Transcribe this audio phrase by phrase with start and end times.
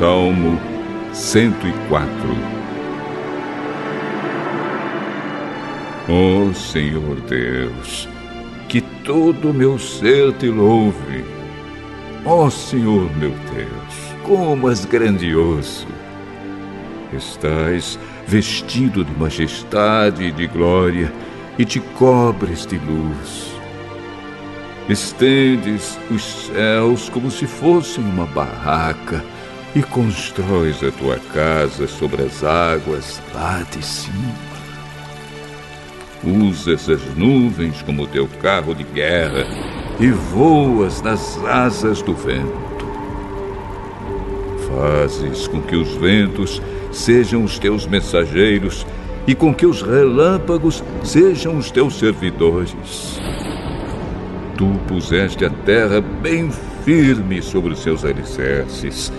[0.00, 0.58] Salmo
[1.12, 2.08] 104
[6.08, 8.08] Ó oh, Senhor Deus,
[8.66, 11.22] que todo meu ser te louve.
[12.24, 15.86] Ó oh, Senhor meu Deus, como és grandioso.
[17.12, 21.12] Estás vestido de majestade e de glória
[21.58, 23.52] e te cobres de luz.
[24.88, 29.22] Estendes os céus como se fossem uma barraca
[29.74, 34.50] e constróis a tua casa sobre as águas lá de cima.
[36.22, 39.46] Usas as nuvens como teu carro de guerra
[39.98, 42.70] e voas nas asas do vento.
[44.68, 46.60] Fazes com que os ventos
[46.92, 48.86] sejam os teus mensageiros
[49.26, 53.20] e com que os relâmpagos sejam os teus servidores.
[54.56, 56.50] Tu puseste a terra bem
[56.84, 59.12] firme sobre os seus alicerces,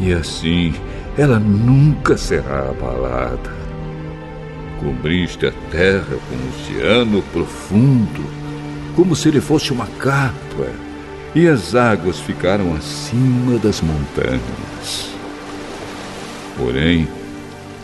[0.00, 0.74] e assim
[1.16, 3.52] ela nunca será abalada.
[4.80, 8.24] Cobriste a terra com um oceano profundo,
[8.96, 10.68] como se ele fosse uma capa,
[11.34, 15.10] e as águas ficaram acima das montanhas.
[16.56, 17.08] Porém,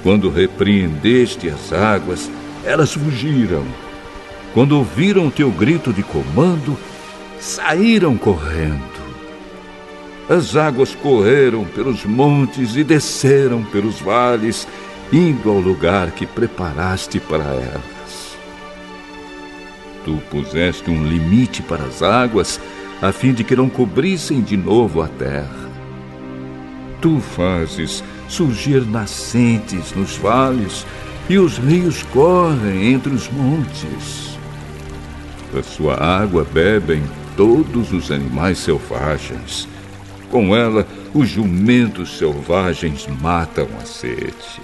[0.03, 2.31] quando repreendeste as águas,
[2.65, 3.65] elas fugiram.
[4.55, 6.77] Quando ouviram teu grito de comando,
[7.39, 8.90] saíram correndo.
[10.31, 14.65] As águas correram pelos montes e desceram pelos vales,
[15.13, 18.39] indo ao lugar que preparaste para elas.
[20.05, 22.61] Tu puseste um limite para as águas,
[23.03, 25.69] a fim de que não cobrissem de novo a terra.
[27.01, 30.87] Tu fazes surgir nascentes nos vales
[31.29, 34.39] e os rios correm entre os montes.
[35.53, 37.03] Da sua água bebem
[37.37, 39.67] todos os animais selvagens.
[40.31, 44.61] Com ela, os jumentos selvagens matam a sede.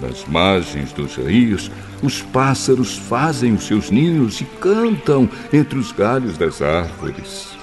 [0.00, 1.70] Nas margens dos rios,
[2.02, 7.56] os pássaros fazem os seus ninhos e cantam entre os galhos das árvores.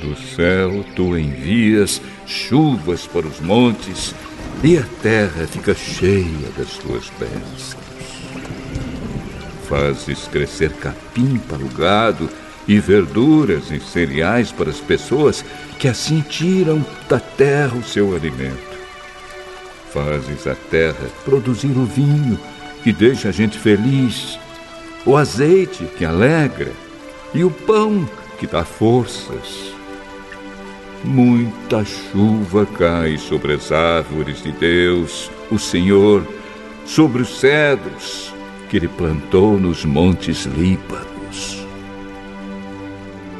[0.00, 4.14] Do céu tu envias chuvas para os montes
[4.62, 7.76] e a terra fica cheia das tuas bênçãos.
[9.68, 12.30] Fazes crescer capim para o gado
[12.66, 15.44] e verduras e cereais para as pessoas
[15.80, 18.78] que assim tiram da terra o seu alimento.
[19.90, 22.38] Fazes a terra produzir o vinho
[22.84, 24.38] que deixa a gente feliz,
[25.06, 26.70] o azeite que alegra
[27.32, 28.06] e o pão
[28.38, 29.72] que dá forças.
[31.02, 36.26] Muita chuva cai sobre as árvores de Deus, o Senhor,
[36.84, 38.34] sobre os cedros
[38.68, 41.66] que ele plantou nos montes Líbanos.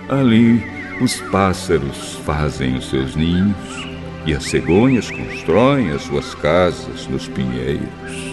[0.09, 3.89] Ali os pássaros fazem os seus ninhos
[4.27, 8.31] e as cegonhas constroem as suas casas nos pinheiros.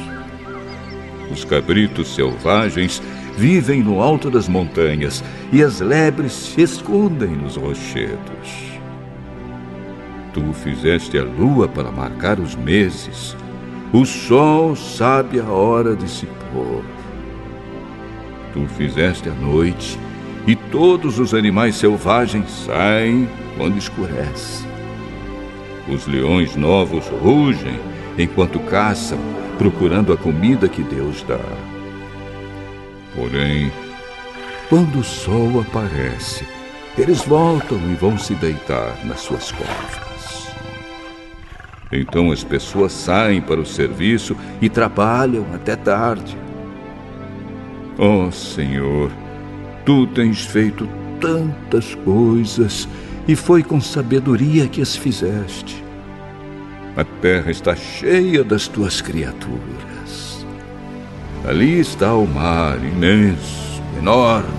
[1.31, 3.01] Os cabritos selvagens
[3.37, 8.79] vivem no alto das montanhas e as lebres se escondem nos rochedos.
[10.33, 13.35] Tu fizeste a lua para marcar os meses.
[13.93, 16.83] O sol sabe a hora de se pôr.
[18.53, 19.97] Tu fizeste a noite,
[20.47, 23.27] e todos os animais selvagens saem
[23.57, 24.65] quando escurece.
[25.89, 27.77] Os leões novos rugem
[28.17, 29.19] enquanto caçam,
[29.57, 31.39] procurando a comida que Deus dá.
[33.13, 33.71] Porém,
[34.69, 36.47] quando o sol aparece,
[36.97, 40.47] eles voltam e vão se deitar nas suas covas.
[41.91, 46.37] Então as pessoas saem para o serviço e trabalham até tarde.
[47.97, 49.11] Oh Senhor,
[49.87, 50.85] tu tens feito
[51.17, 52.89] tantas coisas
[53.25, 55.81] e foi com sabedoria que as fizeste.
[56.97, 60.45] A terra está cheia das tuas criaturas.
[61.47, 64.49] Ali está o mar imenso, enorme,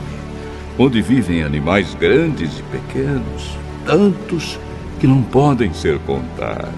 [0.79, 4.59] onde vivem animais grandes e pequenos, tantos
[4.99, 6.73] que não podem ser contados.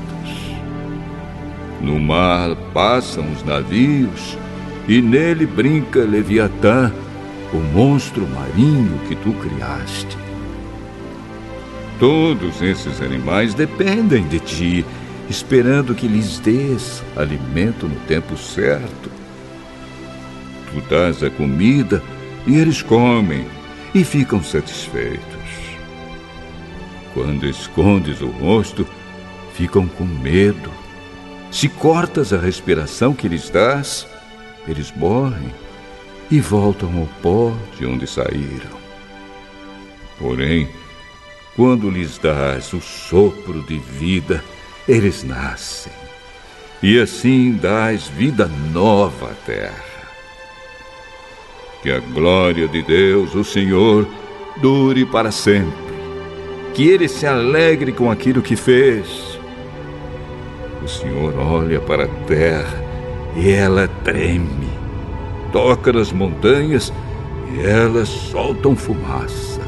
[1.81, 4.37] No mar passam os navios
[4.89, 6.93] e nele brinca Leviatã,
[7.53, 10.17] o monstro marinho que tu criaste.
[11.99, 14.87] Todos esses animais dependem de ti,
[15.29, 19.11] esperando que lhes dês alimento no tempo certo.
[20.73, 22.03] Tu dás a comida
[22.47, 23.47] e eles comem
[23.95, 25.21] e ficam satisfeitos.
[27.13, 28.87] Quando escondes o rosto,
[29.55, 30.81] ficam com medo
[31.51, 34.07] se cortas a respiração que lhes dás,
[34.69, 35.53] eles morrem
[36.31, 38.79] e voltam ao pó de onde saíram.
[40.19, 40.69] Porém,
[41.57, 44.45] quando lhes dás o sopro de vida,
[44.89, 45.93] eles nascem.
[46.83, 49.91] E assim dás vida nova à terra.
[51.83, 54.07] Que a glória de Deus, o Senhor,
[54.61, 55.91] dure para sempre.
[56.75, 59.39] Que ele se alegre com aquilo que fez.
[60.83, 62.85] O Senhor olha para a terra
[63.37, 64.71] e ela treme.
[65.53, 66.93] Toca nas montanhas
[67.53, 69.61] e elas soltam fumaça.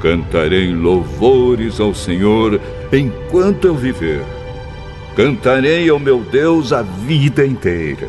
[0.00, 2.58] Cantarei louvores ao Senhor
[2.90, 4.24] enquanto eu viver.
[5.14, 8.08] Cantarei ao meu Deus a vida inteira.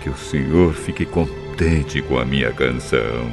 [0.00, 3.30] Que o Senhor fique contente com a minha canção,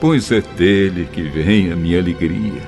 [0.00, 2.62] pois é dele que vem a minha alegria.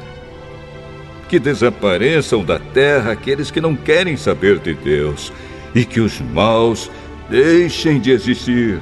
[1.28, 5.32] Que desapareçam da terra aqueles que não querem saber de Deus
[5.74, 6.90] e que os maus
[7.28, 8.80] deixem de existir.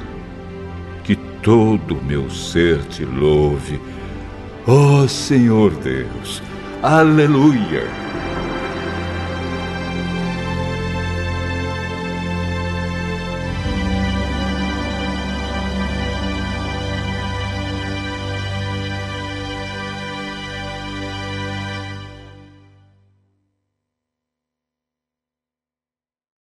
[1.02, 3.81] Que todo meu ser te louve.
[4.67, 6.43] Ó oh, Senhor Deus,
[6.82, 7.85] aleluia!